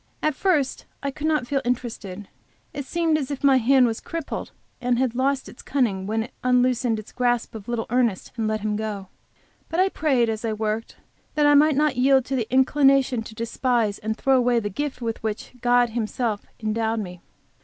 [0.23, 2.27] At first I could not feel interested.
[2.73, 6.87] It seemed as if my hand was crippled and lost its cunning when it unloosed
[6.97, 9.09] its grasp of little Ernest, and let him go.
[9.69, 10.95] But I prayed, as I worked,
[11.35, 15.03] that I might not yield to the inclination to despise and throw away the gift
[15.03, 17.21] with which God has Himself endowed me.